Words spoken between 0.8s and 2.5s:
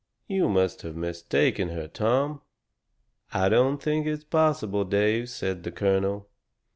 have mistaken her, Tom."